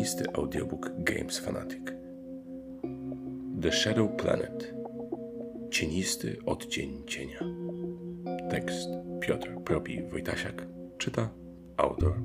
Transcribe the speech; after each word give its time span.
cienisty 0.00 0.24
audiobook 0.32 0.90
Games 0.98 1.38
Fanatic. 1.38 1.92
The 3.60 3.72
Shadow 3.72 4.08
Planet. 4.16 4.74
Cienisty 5.70 6.38
odcień 6.46 7.02
cienia. 7.06 7.40
Tekst 8.50 8.88
Piotr 9.20 9.54
Propi 9.64 10.02
Wojtasiak. 10.02 10.66
Czyta 10.98 11.30
autor. 11.76 12.22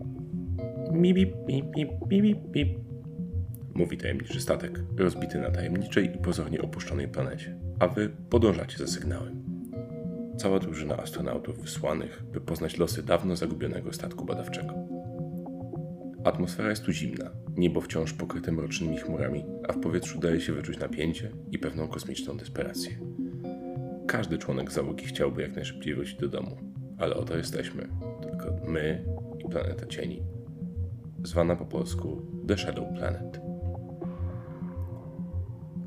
Mi, 0.91 1.13
mi, 1.13 1.33
mi, 1.47 1.63
mi, 1.75 1.85
mi, 2.09 2.21
mi, 2.21 2.35
mi. 2.55 2.79
Mówi 3.73 3.97
tajemniczy 3.97 4.41
statek, 4.41 4.79
rozbity 4.97 5.39
na 5.39 5.51
tajemniczej 5.51 6.15
i 6.15 6.17
pozornie 6.17 6.61
opuszczonej 6.61 7.07
planecie, 7.07 7.57
a 7.79 7.87
wy 7.87 8.09
podążacie 8.29 8.77
za 8.77 8.87
sygnałem. 8.87 9.43
Cała 10.37 10.59
drużyna 10.59 10.97
astronautów 10.97 11.61
wysłanych, 11.61 12.23
by 12.33 12.41
poznać 12.41 12.77
losy 12.77 13.03
dawno 13.03 13.35
zagubionego 13.35 13.93
statku 13.93 14.25
badawczego. 14.25 14.94
Atmosfera 16.25 16.69
jest 16.69 16.83
tu 16.83 16.91
zimna, 16.91 17.31
niebo 17.57 17.81
wciąż 17.81 18.13
pokryte 18.13 18.51
mrocznymi 18.51 18.97
chmurami, 18.97 19.45
a 19.67 19.73
w 19.73 19.79
powietrzu 19.79 20.19
daje 20.19 20.41
się 20.41 20.53
wyczuć 20.53 20.79
napięcie 20.79 21.31
i 21.51 21.59
pewną 21.59 21.87
kosmiczną 21.87 22.37
desperację. 22.37 22.97
Każdy 24.07 24.37
członek 24.37 24.71
załogi 24.71 25.05
chciałby 25.05 25.41
jak 25.41 25.55
najszybciej 25.55 25.95
wrócić 25.95 26.15
do 26.15 26.27
domu, 26.27 26.57
ale 26.97 27.15
oto 27.15 27.37
jesteśmy, 27.37 27.87
tylko 28.21 28.55
my 28.67 29.05
i 29.45 29.49
planeta 29.49 29.85
cieni. 29.85 30.23
Zwana 31.23 31.55
po 31.55 31.65
polsku 31.65 32.21
The 32.47 32.57
Shadow 32.57 32.85
Planet. 32.97 33.41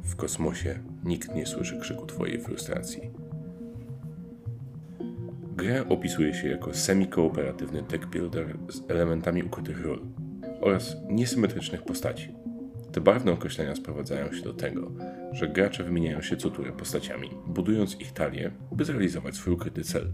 W 0.02 0.16
kosmosie 0.16 0.78
nikt 1.04 1.34
nie 1.34 1.46
słyszy 1.46 1.78
krzyku 1.80 2.06
Twojej 2.06 2.40
frustracji. 2.40 3.10
Grę 5.56 5.88
opisuje 5.88 6.34
się 6.34 6.48
jako 6.48 6.70
semi-kooperatywny 6.70 7.82
tech 7.82 8.06
builder 8.06 8.56
z 8.68 8.90
elementami 8.90 9.42
ukrytych 9.42 9.80
ról 9.80 10.00
oraz 10.60 10.96
niesymetrycznych 11.08 11.82
postaci. 11.82 12.34
Te 12.92 13.00
barwne 13.00 13.32
określenia 13.32 13.76
sprowadzają 13.76 14.32
się 14.32 14.42
do 14.42 14.54
tego, 14.54 14.92
że 15.32 15.48
gracze 15.48 15.84
wymieniają 15.84 16.22
się 16.22 16.36
co 16.36 16.50
turę 16.50 16.72
postaciami, 16.72 17.30
budując 17.46 18.00
ich 18.00 18.12
talię, 18.12 18.50
by 18.72 18.84
zrealizować 18.84 19.34
swój 19.34 19.52
ukryty 19.52 19.82
cel. 19.82 20.12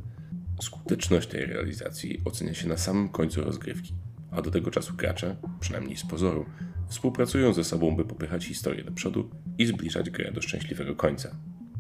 Skuteczność 0.63 1.29
tej 1.29 1.47
realizacji 1.47 2.23
ocenia 2.25 2.55
się 2.55 2.69
na 2.69 2.77
samym 2.77 3.09
końcu 3.09 3.45
rozgrywki, 3.45 3.95
a 4.31 4.43
do 4.43 4.51
tego 4.51 4.71
czasu 4.71 4.95
gracze, 4.97 5.37
przynajmniej 5.61 5.97
z 5.97 6.07
pozoru, 6.07 6.47
współpracują 6.89 7.53
ze 7.53 7.65
sobą, 7.65 7.97
by 7.97 8.05
popychać 8.05 8.45
historię 8.45 8.85
do 8.85 8.93
przodu 8.93 9.31
i 9.59 9.67
zbliżać 9.67 10.11
grę 10.11 10.33
do 10.33 10.43
szczęśliwego 10.43 10.97
końca. 10.97 11.37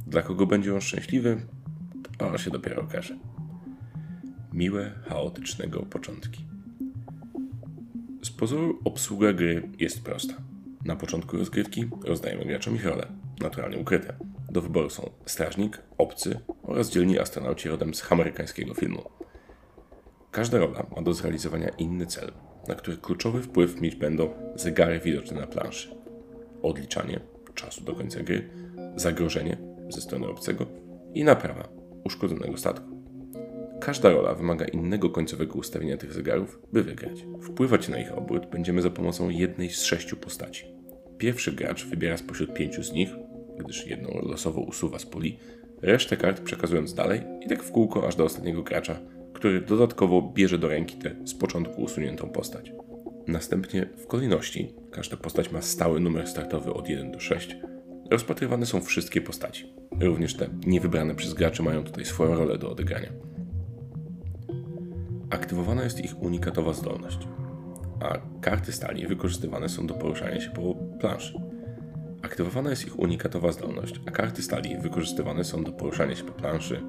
Dla 0.06 0.22
kogo 0.22 0.46
będzie 0.46 0.74
on 0.74 0.80
szczęśliwy, 0.80 1.46
to 2.18 2.38
się 2.38 2.50
dopiero 2.50 2.82
okaże. 2.82 3.18
Miłe, 4.52 4.92
chaotycznego 5.08 5.82
początki. 5.82 6.53
Z 8.24 8.30
pozoru 8.30 8.78
obsługa 8.84 9.32
gry 9.32 9.68
jest 9.78 10.04
prosta. 10.04 10.34
Na 10.84 10.96
początku 10.96 11.36
rozgrywki 11.36 11.84
rozdajemy 12.04 12.44
graczom 12.44 12.74
ich 12.74 12.84
role, 12.84 13.06
naturalnie 13.40 13.78
ukryte. 13.78 14.14
Do 14.50 14.62
wyboru 14.62 14.90
są 14.90 15.10
strażnik, 15.26 15.82
obcy 15.98 16.40
oraz 16.62 16.90
dzielni 16.90 17.18
astronauci 17.18 17.68
rodem 17.68 17.94
z 17.94 18.12
amerykańskiego 18.12 18.74
filmu. 18.74 19.02
Każda 20.30 20.58
rola 20.58 20.86
ma 20.96 21.02
do 21.02 21.14
zrealizowania 21.14 21.68
inny 21.68 22.06
cel, 22.06 22.32
na 22.68 22.74
który 22.74 22.96
kluczowy 22.96 23.42
wpływ 23.42 23.80
mieć 23.80 23.94
będą 23.96 24.28
zegary 24.54 25.00
widoczne 25.00 25.40
na 25.40 25.46
planszy. 25.46 25.96
Odliczanie 26.62 27.20
czasu 27.54 27.84
do 27.84 27.94
końca 27.94 28.20
gry, 28.20 28.50
zagrożenie 28.96 29.56
ze 29.88 30.00
strony 30.00 30.28
obcego 30.28 30.66
i 31.14 31.24
naprawa 31.24 31.68
uszkodzonego 32.04 32.56
statku. 32.56 32.93
Każda 33.84 34.10
rola 34.10 34.34
wymaga 34.34 34.64
innego 34.64 35.10
końcowego 35.10 35.54
ustawienia 35.54 35.96
tych 35.96 36.12
zegarów, 36.12 36.58
by 36.72 36.82
wygrać. 36.82 37.24
Wpływać 37.42 37.88
na 37.88 37.98
ich 37.98 38.18
obrót 38.18 38.46
będziemy 38.50 38.82
za 38.82 38.90
pomocą 38.90 39.28
jednej 39.28 39.70
z 39.70 39.82
sześciu 39.82 40.16
postaci. 40.16 40.64
Pierwszy 41.18 41.52
gracz 41.52 41.86
wybiera 41.86 42.16
spośród 42.16 42.54
pięciu 42.54 42.82
z 42.82 42.92
nich, 42.92 43.08
gdyż 43.58 43.86
jedną 43.86 44.20
losowo 44.22 44.60
usuwa 44.60 44.98
z 44.98 45.06
puli, 45.06 45.38
resztę 45.82 46.16
kart 46.16 46.40
przekazując 46.40 46.94
dalej 46.94 47.20
i 47.40 47.48
tak 47.48 47.62
w 47.62 47.70
kółko 47.70 48.06
aż 48.06 48.16
do 48.16 48.24
ostatniego 48.24 48.62
gracza, 48.62 49.00
który 49.32 49.60
dodatkowo 49.60 50.32
bierze 50.34 50.58
do 50.58 50.68
ręki 50.68 50.96
tę 50.96 51.16
z 51.24 51.34
początku 51.34 51.82
usuniętą 51.82 52.28
postać. 52.28 52.72
Następnie 53.26 53.88
w 53.96 54.06
kolejności 54.06 54.74
każda 54.90 55.16
postać 55.16 55.52
ma 55.52 55.62
stały 55.62 56.00
numer 56.00 56.28
startowy 56.28 56.72
od 56.74 56.88
1 56.88 57.12
do 57.12 57.20
6. 57.20 57.56
Rozpatrywane 58.10 58.66
są 58.66 58.80
wszystkie 58.80 59.20
postaci. 59.20 59.72
Również 60.00 60.34
te 60.34 60.48
niewybrane 60.66 61.14
przez 61.14 61.34
graczy 61.34 61.62
mają 61.62 61.84
tutaj 61.84 62.04
swoją 62.04 62.34
rolę 62.34 62.58
do 62.58 62.70
odegrania. 62.70 63.33
Aktywowana 65.34 65.84
jest 65.84 66.00
ich 66.00 66.22
unikatowa 66.22 66.72
zdolność, 66.72 67.28
a 68.00 68.18
karty 68.40 68.72
stali 68.72 69.06
wykorzystywane 69.06 69.68
są 69.68 69.86
do 69.86 69.94
poruszania 69.94 70.40
się 70.40 70.50
po 70.50 70.74
planszy. 71.00 71.34
Aktywowana 72.22 72.70
jest 72.70 72.86
ich 72.86 72.98
unikatowa 72.98 73.52
zdolność, 73.52 74.00
a 74.06 74.10
karty 74.10 74.42
stali 74.42 74.78
wykorzystywane 74.78 75.44
są 75.44 75.64
do 75.64 75.72
poruszania 75.72 76.16
się 76.16 76.24
po 76.24 76.32
planszy, 76.32 76.82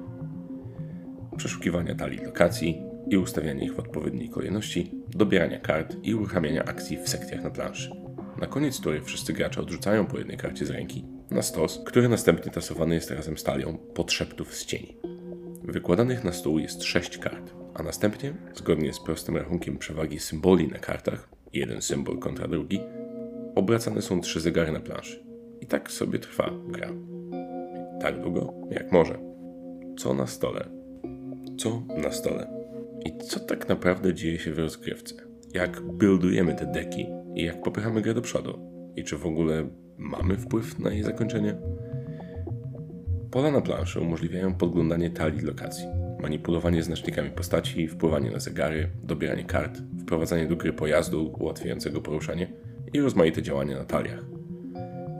przeszukiwania 1.36 1.94
talii 1.94 2.18
lokacji 2.18 2.82
i 3.10 3.16
ustawiania 3.16 3.64
ich 3.64 3.74
w 3.74 3.78
odpowiedniej 3.78 4.28
kolejności, 4.28 4.92
dobierania 5.08 5.60
kart 5.60 5.96
i 6.02 6.14
uruchamiania 6.14 6.64
akcji 6.64 6.98
w 6.98 7.08
sekcjach 7.08 7.42
na 7.42 7.50
planszy. 7.50 7.90
Na 8.40 8.46
koniec 8.46 8.80
tury 8.80 9.00
wszyscy 9.00 9.32
gracze 9.32 9.60
odrzucają 9.60 10.06
po 10.06 10.18
jednej 10.18 10.36
karcie 10.36 10.66
z 10.66 10.70
ręki 10.70 11.04
na 11.30 11.42
stos, 11.42 11.80
który 11.86 12.08
następnie 12.08 12.52
tasowany 12.52 12.94
jest 12.94 13.10
razem 13.10 13.38
z 13.38 13.42
talią 13.42 13.78
podszeptów 13.78 14.54
z 14.54 14.66
cieni. 14.66 14.96
Wykładanych 15.64 16.24
na 16.24 16.32
stół 16.32 16.58
jest 16.58 16.82
6 16.82 17.18
kart, 17.18 17.65
a 17.78 17.82
następnie, 17.82 18.34
zgodnie 18.54 18.92
z 18.92 19.00
prostym 19.00 19.36
rachunkiem 19.36 19.78
przewagi 19.78 20.20
symboli 20.20 20.68
na 20.68 20.78
kartach, 20.78 21.28
jeden 21.52 21.82
symbol 21.82 22.18
kontra 22.18 22.48
drugi, 22.48 22.80
obracane 23.54 24.02
są 24.02 24.20
trzy 24.20 24.40
zegary 24.40 24.72
na 24.72 24.80
planszy. 24.80 25.24
I 25.60 25.66
tak 25.66 25.90
sobie 25.90 26.18
trwa 26.18 26.50
gra. 26.68 26.92
Tak 28.00 28.20
długo, 28.20 28.54
jak 28.70 28.92
może. 28.92 29.18
Co 29.98 30.14
na 30.14 30.26
stole? 30.26 30.68
Co 31.58 31.82
na 32.02 32.12
stole? 32.12 32.46
I 33.04 33.18
co 33.18 33.40
tak 33.40 33.68
naprawdę 33.68 34.14
dzieje 34.14 34.38
się 34.38 34.52
w 34.52 34.58
rozgrywce? 34.58 35.14
Jak 35.54 35.80
buildujemy 35.80 36.54
te 36.54 36.66
deki 36.66 37.06
i 37.34 37.44
jak 37.44 37.62
popychamy 37.62 38.02
grę 38.02 38.14
do 38.14 38.22
przodu? 38.22 38.58
I 38.96 39.04
czy 39.04 39.18
w 39.18 39.26
ogóle 39.26 39.68
mamy 39.98 40.36
wpływ 40.36 40.78
na 40.78 40.90
jej 40.90 41.02
zakończenie? 41.02 41.56
Pola 43.30 43.50
na 43.50 43.60
planszy 43.60 44.00
umożliwiają 44.00 44.54
podglądanie 44.54 45.10
talii 45.10 45.40
lokacji, 45.40 45.86
manipulowanie 46.20 46.82
znacznikami 46.82 47.30
postaci, 47.30 47.88
wpływanie 47.88 48.30
na 48.30 48.40
zegary, 48.40 48.88
dobieranie 49.02 49.44
kart, 49.44 49.78
wprowadzanie 50.00 50.46
do 50.46 50.56
gry 50.56 50.72
pojazdu 50.72 51.34
ułatwiającego 51.38 52.00
poruszanie 52.00 52.48
i 52.92 53.00
rozmaite 53.00 53.42
działania 53.42 53.78
na 53.78 53.84
taliach. 53.84 54.24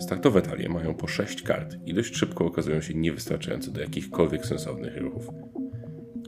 Startowe 0.00 0.42
talie 0.42 0.68
mają 0.68 0.94
po 0.94 1.06
6 1.06 1.42
kart 1.42 1.76
i 1.86 1.94
dość 1.94 2.16
szybko 2.16 2.44
okazują 2.44 2.80
się 2.80 2.94
niewystarczające 2.94 3.70
do 3.70 3.80
jakichkolwiek 3.80 4.46
sensownych 4.46 4.96
ruchów. 4.96 5.30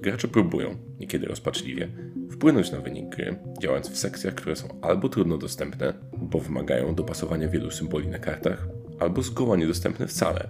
Gracze 0.00 0.28
próbują, 0.28 0.76
niekiedy 1.00 1.26
rozpaczliwie, 1.26 1.88
wpłynąć 2.30 2.72
na 2.72 2.80
wynik 2.80 3.16
gry, 3.16 3.36
działając 3.62 3.90
w 3.90 3.98
sekcjach, 3.98 4.34
które 4.34 4.56
są 4.56 4.80
albo 4.80 5.08
trudno 5.08 5.38
dostępne, 5.38 5.94
bo 6.18 6.38
wymagają 6.38 6.94
dopasowania 6.94 7.48
wielu 7.48 7.70
symboli 7.70 8.08
na 8.08 8.18
kartach, 8.18 8.68
albo 9.00 9.22
zgoła 9.22 9.56
niedostępne 9.56 10.06
wcale, 10.06 10.48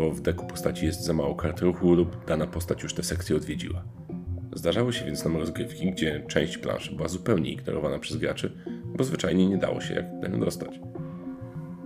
bo 0.00 0.10
w 0.10 0.20
deku 0.20 0.46
postaci 0.46 0.86
jest 0.86 1.04
za 1.04 1.12
mało 1.12 1.34
kart 1.34 1.60
ruchu 1.60 1.94
lub 1.94 2.24
dana 2.24 2.46
postać 2.46 2.82
już 2.82 2.94
tę 2.94 3.02
sekcję 3.02 3.36
odwiedziła. 3.36 3.84
Zdarzały 4.52 4.92
się 4.92 5.04
więc 5.04 5.24
nam 5.24 5.36
rozgrywki, 5.36 5.92
gdzie 5.92 6.24
część 6.28 6.58
planszy 6.58 6.96
była 6.96 7.08
zupełnie 7.08 7.52
ignorowana 7.52 7.98
przez 7.98 8.16
graczy, 8.16 8.52
bo 8.96 9.04
zwyczajnie 9.04 9.46
nie 9.46 9.58
dało 9.58 9.80
się 9.80 9.94
jak 9.94 10.30
niej 10.30 10.40
dostać. 10.40 10.80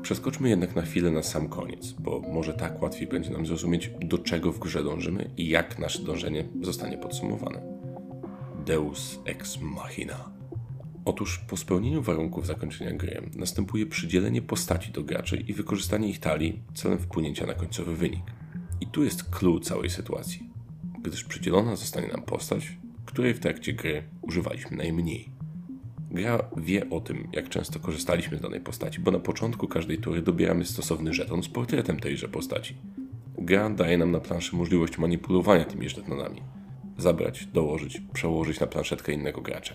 Przeskoczmy 0.03 0.49
jednak 0.49 0.77
na 0.77 0.83
chwilę 0.83 1.11
na 1.11 1.23
sam 1.23 1.49
koniec, 1.49 1.93
bo 1.93 2.21
może 2.21 2.53
tak 2.53 2.83
łatwiej 2.83 3.09
będzie 3.09 3.31
nam 3.31 3.47
zrozumieć, 3.47 3.91
do 4.01 4.19
czego 4.19 4.53
w 4.53 4.59
grze 4.59 4.85
dążymy 4.85 5.31
i 5.37 5.49
jak 5.49 5.79
nasze 5.79 6.03
dążenie 6.03 6.49
zostanie 6.63 6.99
podsumowane. 6.99 7.63
Deus 8.67 9.21
ex 9.25 9.59
machina. 9.61 10.34
Otóż 11.05 11.39
po 11.39 11.57
spełnieniu 11.57 12.03
warunków 12.03 12.47
zakończenia 12.47 12.93
gry 12.93 13.23
następuje 13.37 13.87
przydzielenie 13.87 14.43
postaci 14.43 14.93
do 14.93 15.03
graczy 15.03 15.37
i 15.37 15.53
wykorzystanie 15.53 16.09
ich 16.09 16.21
talii 16.21 16.63
celem 16.75 16.99
wpłynięcia 16.99 17.47
na 17.47 17.55
końcowy 17.55 17.97
wynik. 17.97 18.25
I 18.81 18.87
tu 18.87 19.05
jest 19.05 19.31
clue 19.31 19.61
całej 19.61 19.91
sytuacji, 19.91 20.51
gdyż 21.03 21.25
przydzielona 21.25 21.77
zostanie 21.77 22.09
nam 22.09 22.23
postać, 22.23 22.77
której 23.05 23.35
w 23.35 23.41
trakcie 23.41 23.73
gry 23.73 24.03
używaliśmy 24.23 24.77
najmniej. 24.77 25.29
Gra 26.11 26.51
wie 26.57 26.91
o 26.91 27.01
tym, 27.01 27.29
jak 27.33 27.49
często 27.49 27.81
korzystaliśmy 27.81 28.39
z 28.39 28.41
danej 28.41 28.61
postaci, 28.61 29.01
bo 29.01 29.11
na 29.11 29.19
początku 29.19 29.69
każdej 29.69 29.99
tury 29.99 30.23
dobieramy 30.23 30.65
stosowny 30.65 31.15
żeton 31.15 31.43
z 31.43 31.49
portretem 31.49 32.01
tejże 32.01 32.29
postaci. 32.29 32.77
Gra 33.39 33.71
daje 33.71 33.99
nam 33.99 34.11
na 34.11 34.21
planszy 34.21 34.57
możliwość 34.57 34.99
manipulowania 34.99 35.65
tymi 35.65 35.89
żetonami. 35.89 36.43
Zabrać, 36.99 37.47
dołożyć, 37.47 38.03
przełożyć 38.13 38.61
na 38.61 38.67
planszetkę 38.67 39.13
innego 39.13 39.41
gracza. 39.41 39.75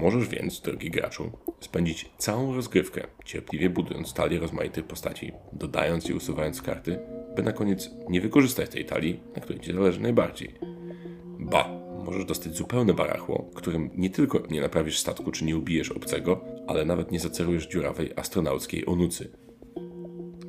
Możesz 0.00 0.28
więc, 0.28 0.60
drogi 0.60 0.90
graczu, 0.90 1.30
spędzić 1.60 2.10
całą 2.18 2.54
rozgrywkę, 2.54 3.06
cierpliwie 3.24 3.70
budując 3.70 4.14
talię 4.14 4.38
rozmaitych 4.38 4.84
postaci, 4.84 5.32
dodając 5.52 6.08
i 6.08 6.12
usuwając 6.12 6.62
karty, 6.62 6.98
by 7.36 7.42
na 7.42 7.52
koniec 7.52 7.90
nie 8.08 8.20
wykorzystać 8.20 8.70
tej 8.70 8.84
talii, 8.84 9.20
na 9.36 9.42
której 9.42 9.62
ci 9.62 9.72
zależy 9.72 10.00
najbardziej. 10.00 10.54
Ba, 11.38 11.68
możesz 12.04 12.24
dostać 12.24 12.56
zupełne 12.56 12.94
barachło, 12.94 13.50
którym 13.54 13.90
nie 13.94 14.10
tylko 14.10 14.42
nie 14.50 14.60
naprawisz 14.60 14.98
statku 14.98 15.32
czy 15.32 15.44
nie 15.44 15.56
ubijesz 15.56 15.90
obcego, 15.90 16.44
ale 16.66 16.84
nawet 16.84 17.10
nie 17.10 17.20
zacerujesz 17.20 17.68
dziurawej 17.68 18.12
astronauckiej 18.16 18.86
onucy. 18.86 19.30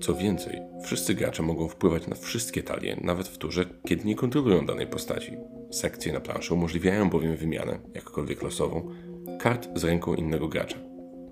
Co 0.02 0.16
więcej, 0.16 0.60
wszyscy 0.84 1.14
gracze 1.14 1.44
mogą 1.44 1.68
wpływać 1.68 2.08
na 2.08 2.16
wszystkie 2.16 2.64
talie, 2.64 2.98
nawet 3.02 3.28
w 3.28 3.38
turze, 3.38 3.66
kiedy 3.88 4.06
nie 4.06 4.16
kontrolują 4.16 4.66
danej 4.66 4.88
postaci. 4.88 5.32
Sekcje 5.72 6.14
na 6.14 6.20
planszy 6.20 6.54
umożliwiają 6.54 7.10
bowiem 7.10 7.36
wymianę, 7.36 7.80
jakkolwiek 7.94 8.42
losową, 8.42 8.90
kart 9.42 9.70
z 9.76 9.84
ręką 9.84 10.16
innego 10.16 10.48
gracza. 10.48 10.78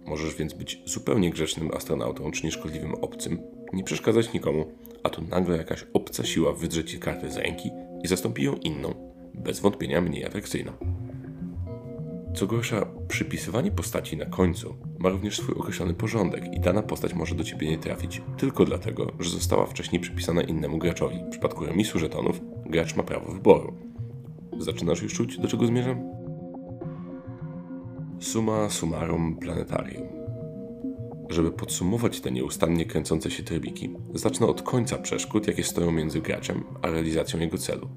Możesz 0.05 0.35
więc 0.35 0.53
być 0.53 0.81
zupełnie 0.85 1.29
grzecznym 1.29 1.71
astronautą 1.73 2.31
czy 2.31 2.45
nieszkodliwym 2.45 2.93
obcym, 2.93 3.39
nie 3.73 3.83
przeszkadzać 3.83 4.33
nikomu, 4.33 4.65
a 5.03 5.09
tu 5.09 5.21
nagle 5.21 5.57
jakaś 5.57 5.85
obca 5.93 6.25
siła 6.25 6.53
wydrze 6.53 6.83
ci 6.83 6.99
kartę 6.99 7.31
z 7.31 7.37
ręki 7.37 7.69
i 8.03 8.07
zastąpi 8.07 8.43
ją 8.43 8.55
inną, 8.55 8.93
bez 9.33 9.59
wątpienia 9.59 10.01
mniej 10.01 10.25
atrakcyjną. 10.25 10.71
Co 12.35 12.47
gorsza, 12.47 12.85
przypisywanie 13.07 13.71
postaci 13.71 14.17
na 14.17 14.25
końcu 14.25 14.75
ma 14.99 15.09
również 15.09 15.37
swój 15.37 15.55
określony 15.55 15.93
porządek 15.93 16.53
i 16.53 16.59
dana 16.59 16.81
postać 16.81 17.13
może 17.13 17.35
do 17.35 17.43
ciebie 17.43 17.69
nie 17.69 17.77
trafić 17.77 18.21
tylko 18.37 18.65
dlatego, 18.65 19.11
że 19.19 19.29
została 19.29 19.65
wcześniej 19.65 20.01
przypisana 20.01 20.41
innemu 20.41 20.77
graczowi. 20.77 21.23
W 21.27 21.29
przypadku 21.29 21.65
remisu 21.65 21.99
żetonów 21.99 22.41
gracz 22.65 22.95
ma 22.95 23.03
prawo 23.03 23.31
wyboru. 23.31 23.73
Zaczynasz 24.59 25.01
już 25.01 25.13
czuć, 25.13 25.37
do 25.37 25.47
czego 25.47 25.65
zmierzam? 25.65 26.18
Suma 28.19 28.69
summarum 28.69 29.35
planetarium. 29.35 30.07
Żeby 31.29 31.51
podsumować 31.51 32.21
te 32.21 32.31
nieustannie 32.31 32.85
kręcące 32.85 33.31
się 33.31 33.43
trybiki, 33.43 33.89
zacznę 34.13 34.47
od 34.47 34.61
końca 34.61 34.97
przeszkód, 34.97 35.47
jakie 35.47 35.63
stoją 35.63 35.91
między 35.91 36.21
graczem 36.21 36.63
a 36.81 36.89
realizacją 36.89 37.39
jego 37.39 37.57
celu. 37.57 37.89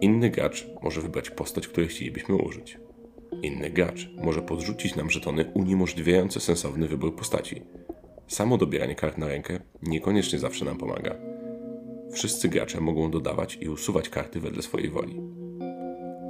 Inny 0.00 0.30
gracz 0.30 0.66
może 0.82 1.00
wybrać 1.00 1.30
postać, 1.30 1.68
której 1.68 1.88
chcielibyśmy 1.88 2.34
użyć. 2.34 2.78
Inny 3.42 3.70
gracz 3.70 4.10
może 4.22 4.42
podrzucić 4.42 4.96
nam 4.96 5.10
żetony 5.10 5.44
uniemożliwiające 5.54 6.40
sensowny 6.40 6.88
wybór 6.88 7.16
postaci. 7.16 7.62
Samo 8.28 8.58
dobieranie 8.58 8.94
kart 8.94 9.18
na 9.18 9.28
rękę 9.28 9.60
niekoniecznie 9.82 10.38
zawsze 10.38 10.64
nam 10.64 10.78
pomaga. 10.78 11.16
Wszyscy 12.12 12.48
gracze 12.48 12.80
mogą 12.80 13.10
dodawać 13.10 13.58
i 13.60 13.68
usuwać 13.68 14.08
karty 14.08 14.40
wedle 14.40 14.62
swojej 14.62 14.90
woli. 14.90 15.39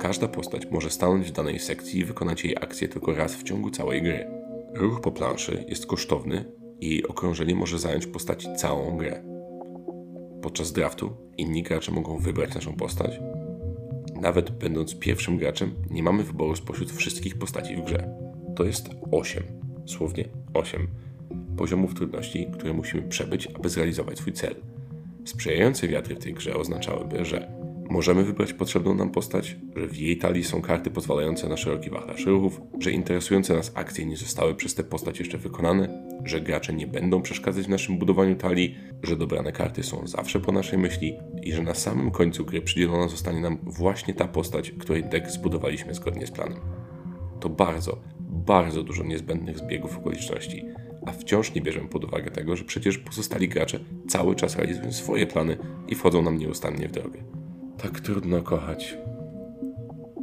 Każda 0.01 0.29
postać 0.29 0.71
może 0.71 0.91
stanąć 0.91 1.29
w 1.29 1.33
danej 1.33 1.59
sekcji 1.59 2.01
i 2.01 2.05
wykonać 2.05 2.45
jej 2.45 2.57
akcję 2.57 2.89
tylko 2.89 3.15
raz 3.15 3.35
w 3.35 3.43
ciągu 3.43 3.71
całej 3.71 4.03
gry. 4.03 4.27
Ruch 4.75 5.01
po 5.01 5.13
planszy 5.13 5.65
jest 5.69 5.87
kosztowny 5.87 6.45
i 6.81 7.07
okrążenie 7.07 7.55
może 7.55 7.79
zająć 7.79 8.07
postaci 8.07 8.49
całą 8.57 8.97
grę. 8.97 9.23
Podczas 10.43 10.73
draftu 10.73 11.17
inni 11.37 11.63
gracze 11.63 11.93
mogą 11.93 12.19
wybrać 12.19 12.55
naszą 12.55 12.73
postać, 12.73 13.21
nawet 14.21 14.51
będąc 14.51 14.99
pierwszym 14.99 15.37
graczem, 15.37 15.75
nie 15.91 16.03
mamy 16.03 16.23
wyboru 16.25 16.57
spośród 16.57 16.93
wszystkich 16.93 17.39
postaci 17.39 17.77
w 17.77 17.85
grze. 17.85 18.15
To 18.57 18.65
jest 18.65 18.91
8, 19.11 19.43
słownie 19.87 20.25
8 20.55 20.89
poziomów 21.57 21.95
trudności, 21.95 22.47
które 22.53 22.73
musimy 22.73 23.03
przebyć, 23.03 23.47
aby 23.47 23.69
zrealizować 23.69 24.19
swój 24.19 24.33
cel. 24.33 24.55
Sprzyjające 25.25 25.89
wiatry 25.89 26.15
w 26.15 26.19
tej 26.19 26.35
grze 26.35 26.55
oznaczałyby, 26.55 27.25
że 27.25 27.60
możemy 27.91 28.25
wybrać 28.25 28.53
potrzebną 28.53 28.95
nam 28.95 29.11
postać, 29.11 29.57
że 29.77 29.87
w 29.87 29.97
jej 29.97 30.19
talii 30.19 30.45
są 30.45 30.63
karty 30.63 30.91
pozwalające 30.91 31.49
na 31.49 31.57
szeroki 31.57 31.91
wachlarz 31.91 32.27
ruchów, 32.27 32.61
że 32.81 32.91
interesujące 32.91 33.55
nas 33.55 33.73
akcje 33.75 34.07
nie 34.07 34.17
zostały 34.17 34.55
przez 34.55 34.75
tę 34.75 34.85
postać 34.85 35.19
jeszcze 35.19 35.39
wykonane, 35.39 36.05
że 36.25 36.41
gracze 36.41 36.73
nie 36.73 36.87
będą 36.87 37.23
przeszkadzać 37.23 37.67
w 37.67 37.69
naszym 37.69 37.99
budowaniu 37.99 38.37
talii, 38.37 38.77
że 39.03 39.17
dobrane 39.17 39.53
karty 39.53 39.83
są 39.83 40.07
zawsze 40.07 40.41
po 40.41 40.53
naszej 40.53 40.79
myśli 40.79 41.17
i 41.43 41.53
że 41.53 41.63
na 41.63 41.75
samym 41.75 42.11
końcu 42.11 42.45
gry 42.45 42.63
przydzielona 42.63 43.09
zostanie 43.09 43.41
nam 43.41 43.59
właśnie 43.63 44.15
ta 44.15 44.29
postać, 44.29 44.71
której 44.71 45.05
deck 45.05 45.31
zbudowaliśmy 45.31 45.95
zgodnie 45.95 46.27
z 46.27 46.31
planem. 46.31 46.61
To 47.41 47.49
bardzo, 47.49 48.01
bardzo 48.21 48.83
dużo 48.83 49.05
niezbędnych 49.05 49.59
zbiegów 49.59 49.99
okoliczności, 49.99 50.65
a 51.07 51.13
wciąż 51.13 51.55
nie 51.55 51.61
bierzemy 51.61 51.89
pod 51.89 52.05
uwagę 52.05 52.31
tego, 52.31 52.57
że 52.57 52.65
przecież 52.65 52.99
pozostali 52.99 53.49
gracze 53.49 53.81
cały 54.09 54.35
czas 54.35 54.57
realizują 54.57 54.93
swoje 54.93 55.27
plany 55.27 55.57
i 55.89 55.95
wchodzą 55.95 56.23
nam 56.23 56.39
nieustannie 56.39 56.89
w 56.89 56.93
drogę. 56.93 57.40
Tak 57.83 58.01
trudno 58.01 58.43
kochać. 58.43 58.97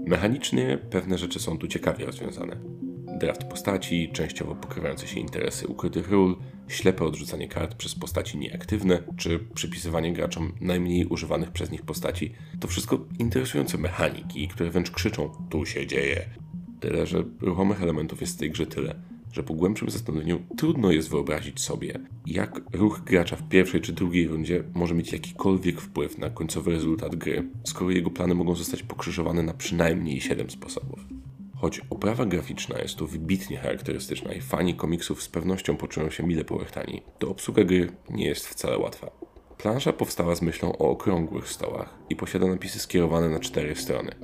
Mechanicznie 0.06 0.80
pewne 0.90 1.18
rzeczy 1.18 1.40
są 1.40 1.58
tu 1.58 1.68
ciekawie 1.68 2.06
rozwiązane. 2.06 2.58
Draft 3.20 3.44
postaci, 3.44 4.10
częściowo 4.14 4.56
pokrywające 4.56 5.08
się 5.08 5.20
interesy 5.20 5.68
ukrytych 5.68 6.12
ról, 6.12 6.36
ślepe 6.68 7.06
odrzucanie 7.06 7.48
kart 7.48 7.76
przez 7.76 7.96
postaci 7.96 8.38
nieaktywne, 8.38 9.04
czy 9.18 9.40
przypisywanie 9.40 10.14
graczom 10.14 10.54
najmniej 10.62 11.06
używanych 11.06 11.52
przez 11.52 11.72
nich 11.72 11.82
postaci. 11.82 12.34
To 12.60 12.68
wszystko 12.68 13.06
interesujące 13.20 13.78
mechaniki, 13.78 14.48
które 14.48 14.70
wręcz 14.70 14.92
krzyczą 14.92 15.30
tu 15.50 15.66
się 15.66 15.88
dzieje. 15.88 16.26
Tyle, 16.80 17.08
że 17.08 17.24
ruchomych 17.42 17.84
elementów 17.84 18.22
jest 18.22 18.36
w 18.36 18.40
tej 18.40 18.52
grze 18.52 18.66
tyle, 18.66 18.96
że 19.32 19.44
po 19.44 19.54
głębszym 19.54 19.90
zastanowieniu 19.90 20.40
trudno 20.58 20.92
jest 20.92 21.10
wyobrazić 21.10 21.60
sobie, 21.60 22.00
jak 22.26 22.62
ruch 22.74 23.02
gracza 23.06 23.36
w 23.36 23.50
pierwszej 23.50 23.82
czy 23.82 23.94
drugiej 23.94 24.28
rundzie 24.28 24.64
może 24.74 24.96
mieć 24.96 25.14
jakikolwiek 25.14 25.82
wpływ 25.82 26.18
na 26.18 26.30
końcowy 26.30 26.72
rezultat 26.72 27.16
gry, 27.16 27.50
skoro 27.64 27.92
jego 27.92 28.10
plany 28.10 28.36
mogą 28.36 28.56
zostać 28.56 28.84
pokrzyżowane 28.84 29.44
na 29.44 29.54
przynajmniej 29.54 30.22
7 30.22 30.50
sposobów. 30.50 31.00
Choć 31.56 31.82
oprawa 31.90 32.26
graficzna 32.26 32.80
jest 32.80 32.96
tu 32.96 33.08
wybitnie 33.08 33.58
charakterystyczna 33.58 34.34
i 34.34 34.42
fani 34.42 34.76
komiksów 34.76 35.24
z 35.24 35.30
pewnością 35.30 35.78
poczują 35.78 36.10
się 36.10 36.24
mile 36.24 36.44
połechtani, 36.44 37.02
to 37.20 37.30
obsługa 37.30 37.64
gry 37.64 37.90
nie 38.10 38.26
jest 38.26 38.48
wcale 38.48 38.78
łatwa. 38.78 39.12
Plansza 39.58 39.94
powstała 39.94 40.36
z 40.36 40.42
myślą 40.42 40.72
o 40.72 40.90
okrągłych 40.90 41.50
stołach 41.50 41.94
i 42.10 42.16
posiada 42.16 42.48
napisy 42.48 42.80
skierowane 42.80 43.30
na 43.30 43.40
cztery 43.40 43.76
strony. 43.76 44.16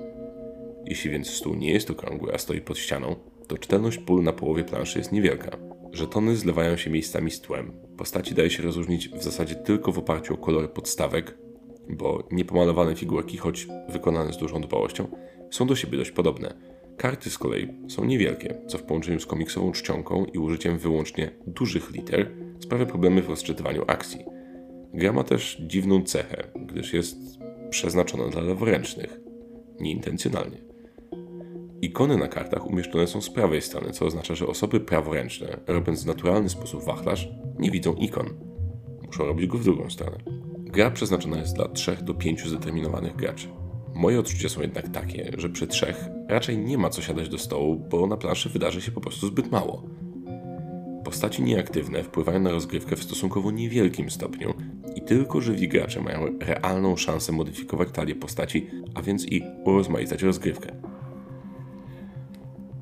Jeśli 0.85 1.11
więc 1.11 1.29
stół 1.29 1.55
nie 1.55 1.71
jest 1.71 1.91
okrągły, 1.91 2.33
a 2.33 2.37
stoi 2.37 2.61
pod 2.61 2.77
ścianą, 2.77 3.15
to 3.53 3.57
czytelność 3.57 3.97
pól 3.97 4.23
na 4.23 4.33
połowie 4.33 4.63
planszy 4.63 4.99
jest 4.99 5.11
niewielka. 5.11 5.57
Żetony 5.91 6.35
zlewają 6.35 6.77
się 6.77 6.89
miejscami 6.89 7.31
z 7.31 7.41
tłem. 7.41 7.71
Postaci 7.97 8.35
daje 8.35 8.49
się 8.49 8.63
rozróżnić 8.63 9.09
w 9.09 9.23
zasadzie 9.23 9.55
tylko 9.55 9.91
w 9.91 9.99
oparciu 9.99 10.33
o 10.33 10.37
kolory 10.37 10.67
podstawek, 10.67 11.37
bo 11.89 12.27
niepomalowane 12.31 12.95
figurki, 12.95 13.37
choć 13.37 13.67
wykonane 13.89 14.33
z 14.33 14.37
dużą 14.37 14.61
dbałością, 14.61 15.07
są 15.51 15.67
do 15.67 15.75
siebie 15.75 15.97
dość 15.97 16.11
podobne. 16.11 16.53
Karty 16.97 17.29
z 17.29 17.37
kolei 17.37 17.67
są 17.87 18.05
niewielkie, 18.05 18.61
co 18.67 18.77
w 18.77 18.83
połączeniu 18.83 19.19
z 19.19 19.25
komiksową 19.25 19.71
czcionką 19.71 20.25
i 20.25 20.37
użyciem 20.37 20.77
wyłącznie 20.77 21.31
dużych 21.47 21.91
liter 21.91 22.31
sprawia 22.59 22.85
problemy 22.85 23.21
w 23.21 23.29
rozczytywaniu 23.29 23.83
akcji. 23.87 24.25
Gra 24.93 25.13
ma 25.13 25.23
też 25.23 25.61
dziwną 25.67 26.03
cechę, 26.03 26.43
gdyż 26.55 26.93
jest 26.93 27.17
przeznaczona 27.69 28.27
dla 28.27 28.41
leworęcznych, 28.41 29.19
nieintencjonalnie. 29.79 30.72
Ikony 31.83 32.17
na 32.17 32.27
kartach 32.27 32.67
umieszczone 32.67 33.07
są 33.07 33.21
z 33.21 33.29
prawej 33.29 33.61
strony, 33.61 33.91
co 33.91 34.05
oznacza, 34.05 34.35
że 34.35 34.47
osoby 34.47 34.79
praworęczne, 34.79 35.57
robiąc 35.67 36.03
w 36.03 36.07
naturalny 36.07 36.49
sposób 36.49 36.83
wachlarz, 36.83 37.29
nie 37.59 37.71
widzą 37.71 37.93
ikon. 37.93 38.29
Muszą 39.05 39.25
robić 39.25 39.47
go 39.47 39.57
w 39.57 39.63
drugą 39.63 39.89
stronę. 39.89 40.17
Gra 40.57 40.91
przeznaczona 40.91 41.37
jest 41.37 41.55
dla 41.55 41.67
3 41.67 41.97
do 42.01 42.13
5 42.13 42.47
zdeterminowanych 42.47 43.15
graczy. 43.15 43.47
Moje 43.95 44.19
odczucia 44.19 44.49
są 44.49 44.61
jednak 44.61 44.89
takie, 44.89 45.31
że 45.37 45.49
przy 45.49 45.67
trzech 45.67 46.09
raczej 46.27 46.57
nie 46.57 46.77
ma 46.77 46.89
co 46.89 47.01
siadać 47.01 47.29
do 47.29 47.37
stołu, 47.37 47.75
bo 47.89 48.07
na 48.07 48.17
planszy 48.17 48.49
wydarzy 48.49 48.81
się 48.81 48.91
po 48.91 49.01
prostu 49.01 49.27
zbyt 49.27 49.51
mało. 49.51 49.83
Postaci 51.05 51.43
nieaktywne 51.43 52.03
wpływają 52.03 52.39
na 52.39 52.51
rozgrywkę 52.51 52.95
w 52.95 53.03
stosunkowo 53.03 53.51
niewielkim 53.51 54.09
stopniu 54.09 54.53
i 54.95 55.01
tylko 55.01 55.41
żywi 55.41 55.67
gracze 55.67 56.01
mają 56.01 56.39
realną 56.39 56.95
szansę 56.95 57.31
modyfikować 57.31 57.89
talię 57.91 58.15
postaci, 58.15 58.69
a 58.95 59.01
więc 59.01 59.25
i 59.25 59.43
urozmaicać 59.65 60.23
rozgrywkę. 60.23 60.92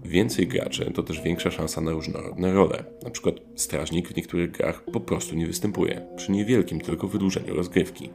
Więcej 0.05 0.48
graczy 0.48 0.91
to 0.96 1.03
też 1.03 1.22
większa 1.22 1.51
szansa 1.51 1.81
na 1.81 1.91
różnorodne 1.91 2.53
role. 2.53 2.84
Na 3.03 3.10
przykład 3.10 3.36
strażnik 3.55 4.08
w 4.08 4.15
niektórych 4.15 4.51
grach 4.51 4.84
po 4.84 5.00
prostu 5.00 5.36
nie 5.36 5.48
występuje, 5.48 6.08
przy 6.15 6.31
niewielkim 6.31 6.81
tylko 6.81 7.08
wydłużeniu 7.08 7.55
rozgrywki. 7.55 8.10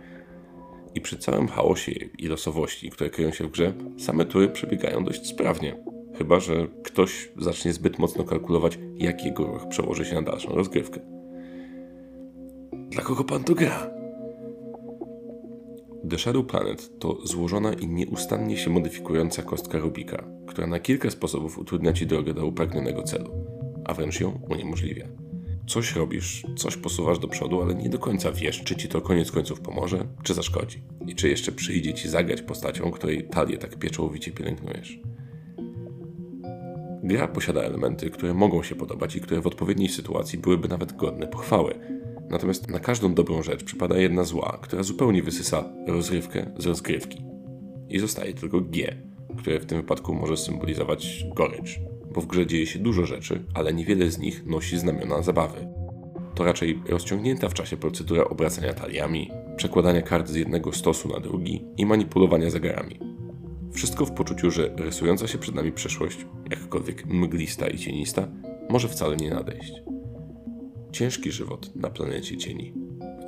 I 0.94 1.00
przy 1.00 1.18
całym 1.18 1.48
chaosie 1.48 1.92
i 2.18 2.26
losowości, 2.26 2.90
które 2.90 3.10
kryją 3.10 3.32
się 3.32 3.44
w 3.44 3.50
grze, 3.50 3.74
same 3.98 4.24
tury 4.24 4.48
przebiegają 4.48 5.04
dość 5.04 5.26
sprawnie. 5.26 5.82
Chyba, 6.18 6.40
że 6.40 6.66
ktoś 6.82 7.32
zacznie 7.36 7.72
zbyt 7.72 7.98
mocno 7.98 8.24
kalkulować, 8.24 8.78
jak 8.96 9.24
jego 9.24 9.46
ruch 9.46 9.68
przełoży 9.68 10.04
się 10.04 10.14
na 10.14 10.22
dalszą 10.22 10.48
rozgrywkę. 10.48 11.00
Dla 12.90 13.02
kogo 13.02 13.24
pan 13.24 13.44
to 13.44 13.54
gra? 13.54 13.90
The 16.10 16.18
Shadow 16.18 16.46
Planet 16.46 16.98
to 16.98 17.18
złożona 17.24 17.72
i 17.72 17.88
nieustannie 17.88 18.56
się 18.56 18.70
modyfikująca 18.70 19.42
kostka 19.42 19.78
Rubika, 19.78 20.24
która 20.46 20.66
na 20.66 20.78
kilka 20.80 21.10
sposobów 21.10 21.58
utrudnia 21.58 21.92
Ci 21.92 22.06
drogę 22.06 22.34
do 22.34 22.46
upragnionego 22.46 23.02
celu, 23.02 23.30
a 23.84 23.94
wręcz 23.94 24.20
ją 24.20 24.40
uniemożliwia. 24.50 25.08
Coś 25.66 25.96
robisz, 25.96 26.46
coś 26.56 26.76
posuwasz 26.76 27.18
do 27.18 27.28
przodu, 27.28 27.62
ale 27.62 27.74
nie 27.74 27.88
do 27.88 27.98
końca 27.98 28.32
wiesz, 28.32 28.64
czy 28.64 28.76
Ci 28.76 28.88
to 28.88 29.00
koniec 29.00 29.30
końców 29.30 29.60
pomoże, 29.60 30.06
czy 30.22 30.34
zaszkodzi. 30.34 30.82
I 31.06 31.14
czy 31.14 31.28
jeszcze 31.28 31.52
przyjdzie 31.52 31.94
Ci 31.94 32.08
zagrać 32.08 32.42
postacią, 32.42 32.90
której 32.90 33.28
talię 33.28 33.58
tak 33.58 33.76
pieczołowicie 33.76 34.32
pielęgnujesz. 34.32 35.00
Gra 37.02 37.28
posiada 37.28 37.60
elementy, 37.60 38.10
które 38.10 38.34
mogą 38.34 38.62
się 38.62 38.74
podobać 38.74 39.16
i 39.16 39.20
które 39.20 39.40
w 39.40 39.46
odpowiedniej 39.46 39.88
sytuacji 39.88 40.38
byłyby 40.38 40.68
nawet 40.68 40.92
godne 40.92 41.26
pochwały, 41.26 41.74
Natomiast 42.30 42.70
na 42.70 42.78
każdą 42.78 43.14
dobrą 43.14 43.42
rzecz 43.42 43.64
przypada 43.64 43.98
jedna 43.98 44.24
zła, 44.24 44.58
która 44.62 44.82
zupełnie 44.82 45.22
wysysa 45.22 45.64
rozrywkę 45.86 46.50
z 46.58 46.66
rozgrywki. 46.66 47.24
I 47.88 47.98
zostaje 47.98 48.34
tylko 48.34 48.60
G, 48.60 48.96
które 49.38 49.60
w 49.60 49.66
tym 49.66 49.78
wypadku 49.78 50.14
może 50.14 50.36
symbolizować 50.36 51.24
gorycz, 51.34 51.80
bo 52.14 52.20
w 52.20 52.26
grze 52.26 52.46
dzieje 52.46 52.66
się 52.66 52.78
dużo 52.78 53.06
rzeczy, 53.06 53.44
ale 53.54 53.74
niewiele 53.74 54.10
z 54.10 54.18
nich 54.18 54.46
nosi 54.46 54.78
znamiona 54.78 55.22
zabawy. 55.22 55.68
To 56.34 56.44
raczej 56.44 56.82
rozciągnięta 56.88 57.48
w 57.48 57.54
czasie 57.54 57.76
procedura 57.76 58.24
obracania 58.24 58.72
taliami, 58.74 59.30
przekładania 59.56 60.02
kart 60.02 60.28
z 60.28 60.34
jednego 60.34 60.72
stosu 60.72 61.08
na 61.08 61.20
drugi 61.20 61.64
i 61.76 61.86
manipulowania 61.86 62.50
zegarami. 62.50 62.98
Wszystko 63.72 64.06
w 64.06 64.12
poczuciu, 64.12 64.50
że 64.50 64.74
rysująca 64.76 65.26
się 65.26 65.38
przed 65.38 65.54
nami 65.54 65.72
przeszłość, 65.72 66.26
jakkolwiek 66.50 67.06
mglista 67.06 67.66
i 67.66 67.78
cienista, 67.78 68.28
może 68.70 68.88
wcale 68.88 69.16
nie 69.16 69.30
nadejść. 69.30 69.72
Ciężki 70.96 71.32
żywot 71.32 71.76
na 71.76 71.90
planecie 71.90 72.36
cieni. 72.36 72.72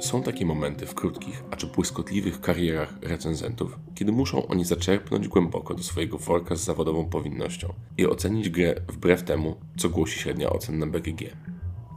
Są 0.00 0.22
takie 0.22 0.46
momenty 0.46 0.87
w 0.87 0.94
krótkich, 0.94 1.44
acz 1.50 1.64
błyskotliwych 1.64 2.40
karierach 2.40 2.98
recenzentów, 3.02 3.78
kiedy 3.94 4.12
muszą 4.12 4.46
oni 4.46 4.64
zaczerpnąć 4.64 5.28
głęboko 5.28 5.75
do 5.75 5.82
swojego 5.82 6.18
worka 6.18 6.56
z 6.56 6.64
zawodową 6.64 7.08
powinnością 7.08 7.72
i 7.98 8.06
ocenić 8.06 8.48
grę 8.48 8.75
wbrew 8.88 9.22
temu, 9.22 9.56
co 9.76 9.88
głosi 9.88 10.20
średnia 10.20 10.50
ocen 10.50 10.78
na 10.78 10.87
BGG. 10.87 11.37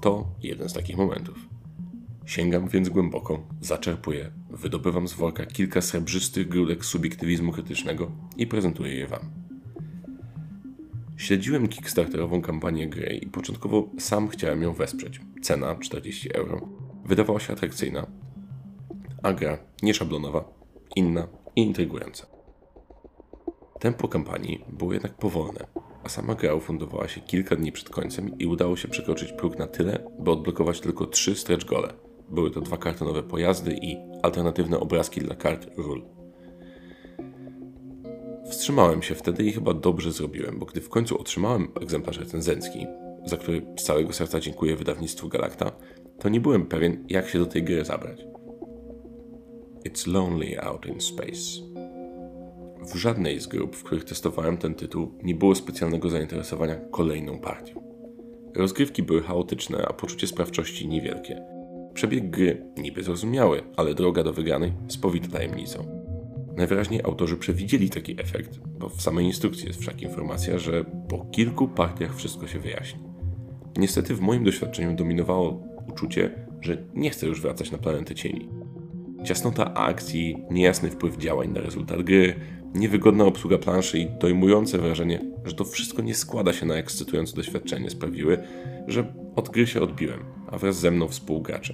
To 0.01 0.27
jeden 0.43 0.69
z 0.69 0.73
takich 0.73 0.97
momentów. 0.97 1.37
Sięgam 2.25 2.67
więc 2.67 2.89
głęboko, 2.89 3.43
zaczerpuję, 3.61 4.31
wydobywam 4.49 5.07
z 5.07 5.13
worka 5.13 5.45
kilka 5.45 5.81
srebrzystych 5.81 6.47
grudek 6.47 6.85
subiektywizmu 6.85 7.51
krytycznego 7.51 8.11
i 8.37 8.47
prezentuję 8.47 8.95
je 8.95 9.07
Wam. 9.07 9.40
Śledziłem 11.21 11.67
kickstarterową 11.67 12.41
kampanię 12.41 12.89
gry 12.89 13.19
i 13.21 13.27
początkowo 13.27 13.89
sam 13.99 14.27
chciałem 14.27 14.61
ją 14.61 14.73
wesprzeć. 14.73 15.19
Cena 15.41 15.75
40 15.75 16.33
euro. 16.33 16.69
Wydawała 17.05 17.39
się 17.39 17.53
atrakcyjna, 17.53 18.07
a 19.23 19.33
gra 19.33 19.57
nieszablonowa, 19.83 20.53
inna 20.95 21.27
i 21.55 21.61
intrygująca. 21.61 22.25
Tempo 23.79 24.07
kampanii 24.07 24.65
było 24.69 24.93
jednak 24.93 25.13
powolne, 25.13 25.67
a 26.03 26.09
sama 26.09 26.35
gra 26.35 26.53
ufundowała 26.53 27.07
się 27.07 27.21
kilka 27.21 27.55
dni 27.55 27.71
przed 27.71 27.89
końcem 27.89 28.37
i 28.39 28.45
udało 28.45 28.77
się 28.77 28.87
przekroczyć 28.87 29.31
próg 29.31 29.59
na 29.59 29.67
tyle, 29.67 30.07
by 30.19 30.31
odblokować 30.31 30.79
tylko 30.79 31.05
trzy 31.05 31.35
stretch 31.35 31.65
gole. 31.65 31.93
Były 32.29 32.51
to 32.51 32.61
dwa 32.61 32.77
kartonowe 32.77 33.23
pojazdy 33.23 33.73
i 33.81 33.97
alternatywne 34.23 34.79
obrazki 34.79 35.21
dla 35.21 35.35
kart 35.35 35.67
ról. 35.77 36.20
Wstrzymałem 38.61 39.01
się 39.01 39.15
wtedy 39.15 39.43
i 39.43 39.51
chyba 39.51 39.73
dobrze 39.73 40.11
zrobiłem, 40.11 40.59
bo 40.59 40.65
gdy 40.65 40.81
w 40.81 40.89
końcu 40.89 41.17
otrzymałem 41.21 41.67
egzemplarz 41.81 42.17
recenzencki, 42.17 42.87
za 43.25 43.37
który 43.37 43.61
z 43.79 43.83
całego 43.83 44.13
serca 44.13 44.39
dziękuję 44.39 44.75
wydawnictwu 44.75 45.29
Galacta, 45.29 45.71
to 46.19 46.29
nie 46.29 46.39
byłem 46.39 46.65
pewien, 46.65 47.05
jak 47.09 47.29
się 47.29 47.39
do 47.39 47.45
tej 47.45 47.63
gry 47.63 47.85
zabrać. 47.85 48.25
It's 49.89 50.07
lonely 50.07 50.61
out 50.63 50.85
in 50.85 51.01
space. 51.01 51.61
W 52.93 52.95
żadnej 52.95 53.39
z 53.39 53.47
grup, 53.47 53.75
w 53.75 53.83
których 53.83 54.03
testowałem 54.03 54.57
ten 54.57 54.75
tytuł, 54.75 55.17
nie 55.23 55.35
było 55.35 55.55
specjalnego 55.55 56.09
zainteresowania 56.09 56.75
kolejną 56.75 57.39
partią. 57.39 57.83
Rozgrywki 58.55 59.03
były 59.03 59.21
chaotyczne, 59.21 59.85
a 59.87 59.93
poczucie 59.93 60.27
sprawczości 60.27 60.87
niewielkie. 60.87 61.43
Przebieg 61.93 62.29
gry 62.29 62.65
niby 62.77 63.03
zrozumiały, 63.03 63.63
ale 63.77 63.93
droga 63.93 64.23
do 64.23 64.33
wygranej 64.33 64.73
spowita 64.87 65.27
tajemnicą. 65.27 66.00
Najwyraźniej 66.57 67.01
autorzy 67.03 67.37
przewidzieli 67.37 67.89
taki 67.89 68.21
efekt, 68.21 68.59
bo 68.79 68.89
w 68.89 69.01
samej 69.01 69.25
instrukcji 69.25 69.67
jest 69.67 69.79
wszak 69.79 70.01
informacja, 70.01 70.59
że 70.59 70.85
po 71.09 71.25
kilku 71.25 71.67
partiach 71.67 72.15
wszystko 72.15 72.47
się 72.47 72.59
wyjaśni. 72.59 72.99
Niestety 73.77 74.15
w 74.15 74.21
moim 74.21 74.43
doświadczeniu 74.43 74.95
dominowało 74.95 75.63
uczucie, 75.89 76.45
że 76.61 76.77
nie 76.93 77.09
chcę 77.09 77.27
już 77.27 77.41
wracać 77.41 77.71
na 77.71 77.77
planetę 77.77 78.15
cieni. 78.15 78.49
Ciasnota 79.25 79.73
akcji, 79.73 80.37
niejasny 80.51 80.89
wpływ 80.89 81.17
działań 81.17 81.49
na 81.49 81.61
rezultat 81.61 82.01
gry, 82.01 82.35
niewygodna 82.75 83.25
obsługa 83.25 83.57
planszy 83.57 83.99
i 83.99 84.07
dojmujące 84.19 84.77
wrażenie, 84.77 85.21
że 85.45 85.55
to 85.55 85.63
wszystko 85.63 86.01
nie 86.01 86.15
składa 86.15 86.53
się 86.53 86.65
na 86.65 86.75
ekscytujące 86.75 87.35
doświadczenie 87.35 87.89
sprawiły, 87.89 88.37
że 88.87 89.13
od 89.35 89.49
gry 89.49 89.67
się 89.67 89.81
odbiłem, 89.81 90.19
a 90.51 90.57
wraz 90.57 90.79
ze 90.79 90.91
mną 90.91 91.07
współgracze. 91.07 91.73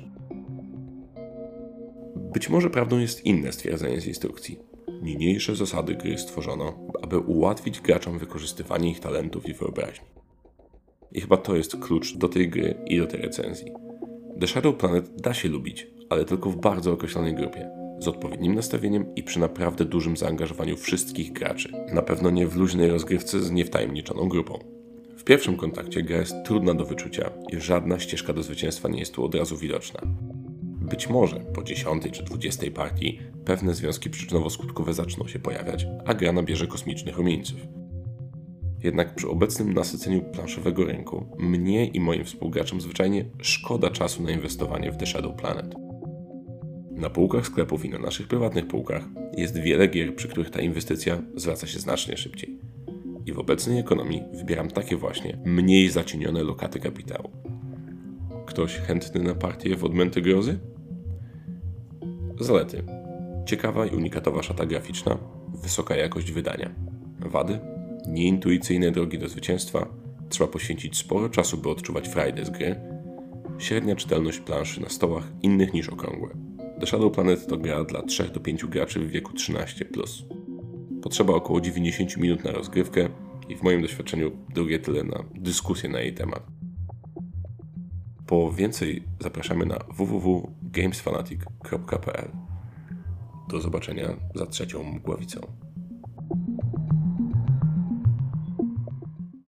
Być 2.33 2.49
może 2.49 2.69
prawdą 2.69 2.99
jest 2.99 3.25
inne 3.25 3.51
stwierdzenie 3.51 4.01
z 4.01 4.07
instrukcji. 4.07 4.59
Niniejsze 5.01 5.55
zasady 5.55 5.95
gry 5.95 6.17
stworzono, 6.17 6.79
aby 7.01 7.19
ułatwić 7.19 7.81
graczom 7.81 8.19
wykorzystywanie 8.19 8.91
ich 8.91 8.99
talentów 8.99 9.49
i 9.49 9.53
wyobraźni. 9.53 10.05
I 11.11 11.21
chyba 11.21 11.37
to 11.37 11.55
jest 11.55 11.77
klucz 11.77 12.17
do 12.17 12.29
tej 12.29 12.49
gry 12.49 12.75
i 12.85 12.97
do 12.97 13.07
tej 13.07 13.21
recenzji. 13.21 13.71
The 14.39 14.47
Shadow 14.47 14.75
Planet 14.75 15.21
da 15.21 15.33
się 15.33 15.49
lubić, 15.49 15.87
ale 16.09 16.25
tylko 16.25 16.49
w 16.49 16.55
bardzo 16.55 16.91
określonej 16.91 17.35
grupie, 17.35 17.69
z 17.99 18.07
odpowiednim 18.07 18.55
nastawieniem 18.55 19.15
i 19.15 19.23
przy 19.23 19.39
naprawdę 19.39 19.85
dużym 19.85 20.17
zaangażowaniu 20.17 20.77
wszystkich 20.77 21.33
graczy. 21.33 21.71
Na 21.93 22.01
pewno 22.01 22.29
nie 22.29 22.47
w 22.47 22.55
luźnej 22.55 22.89
rozgrywce 22.89 23.39
z 23.39 23.51
niewtajemniczoną 23.51 24.29
grupą. 24.29 24.59
W 25.17 25.23
pierwszym 25.23 25.57
kontakcie 25.57 26.03
gra 26.03 26.17
jest 26.17 26.35
trudna 26.45 26.73
do 26.73 26.85
wyczucia 26.85 27.31
i 27.53 27.61
żadna 27.61 27.99
ścieżka 27.99 28.33
do 28.33 28.43
zwycięstwa 28.43 28.89
nie 28.89 28.99
jest 28.99 29.13
tu 29.13 29.25
od 29.25 29.35
razu 29.35 29.57
widoczna. 29.57 30.01
Być 30.89 31.09
może 31.09 31.39
po 31.39 31.63
10 31.63 32.03
czy 32.11 32.23
20 32.23 32.71
partii 32.71 33.19
pewne 33.45 33.73
związki 33.73 34.09
przyczynowo-skutkowe 34.09 34.93
zaczną 34.93 35.27
się 35.27 35.39
pojawiać, 35.39 35.87
a 36.05 36.13
gra 36.13 36.31
nabierze 36.31 36.67
kosmicznych 36.67 37.17
rumieńców. 37.17 37.59
Jednak 38.83 39.15
przy 39.15 39.29
obecnym 39.29 39.73
nasyceniu 39.73 40.21
planszowego 40.21 40.85
rynku, 40.85 41.25
mnie 41.37 41.85
i 41.85 41.99
moim 41.99 42.23
współgraczom 42.23 42.81
zwyczajnie 42.81 43.25
szkoda 43.41 43.89
czasu 43.89 44.23
na 44.23 44.31
inwestowanie 44.31 44.91
w 44.91 44.97
The 44.97 45.05
Shadow 45.05 45.35
Planet. 45.35 45.75
Na 46.91 47.09
półkach 47.09 47.45
sklepów 47.45 47.85
i 47.85 47.89
na 47.89 47.99
naszych 47.99 48.27
prywatnych 48.27 48.67
półkach 48.67 49.03
jest 49.37 49.57
wiele 49.57 49.87
gier, 49.87 50.15
przy 50.15 50.27
których 50.27 50.49
ta 50.49 50.61
inwestycja 50.61 51.21
zwraca 51.35 51.67
się 51.67 51.79
znacznie 51.79 52.17
szybciej. 52.17 52.59
I 53.25 53.33
w 53.33 53.39
obecnej 53.39 53.79
ekonomii 53.79 54.23
wybieram 54.33 54.67
takie 54.67 54.97
właśnie 54.97 55.39
mniej 55.45 55.89
zacienione 55.89 56.43
lokaty 56.43 56.79
kapitału. 56.79 57.29
Ktoś 58.45 58.77
chętny 58.77 59.23
na 59.23 59.35
partię 59.35 59.75
w 59.75 59.83
odmęty 59.83 60.21
grozy? 60.21 60.59
Zalety. 62.39 62.83
Ciekawa 63.45 63.85
i 63.85 63.95
unikatowa 63.95 64.43
szata 64.43 64.65
graficzna, 64.65 65.17
wysoka 65.63 65.95
jakość 65.95 66.31
wydania. 66.31 66.75
Wady? 67.19 67.59
Nieintuicyjne 68.07 68.91
drogi 68.91 69.19
do 69.19 69.29
zwycięstwa, 69.29 69.87
trzeba 70.29 70.51
poświęcić 70.51 70.97
sporo 70.97 71.29
czasu, 71.29 71.57
by 71.57 71.69
odczuwać 71.69 72.07
frajdę 72.07 72.45
z 72.45 72.49
gry. 72.49 72.75
Średnia 73.57 73.95
czytelność 73.95 74.39
planszy 74.39 74.81
na 74.81 74.89
stołach 74.89 75.31
innych 75.41 75.73
niż 75.73 75.89
okrągłe. 75.89 76.29
The 76.79 76.87
Shadow 76.87 77.13
Planet 77.13 77.47
to 77.47 77.57
gra 77.57 77.83
dla 77.83 78.01
3 78.01 78.23
do 78.23 78.39
5 78.39 78.65
graczy 78.65 78.99
w 78.99 79.09
wieku 79.09 79.33
13+. 79.33 79.85
Potrzeba 81.01 81.33
około 81.33 81.61
90 81.61 82.17
minut 82.17 82.43
na 82.43 82.51
rozgrywkę 82.51 83.09
i 83.49 83.55
w 83.55 83.63
moim 83.63 83.81
doświadczeniu 83.81 84.31
drugie 84.53 84.79
tyle 84.79 85.03
na 85.03 85.23
dyskusję 85.35 85.89
na 85.89 85.99
jej 85.99 86.13
temat. 86.13 86.43
Po 88.27 88.51
więcej 88.51 89.03
zapraszamy 89.19 89.65
na 89.65 89.79
www.gamesfanatic.pl. 90.77 92.31
Do 93.49 93.61
zobaczenia 93.61 94.15
za 94.35 94.45
trzecią 94.45 94.83
mgławicą. 94.83 95.66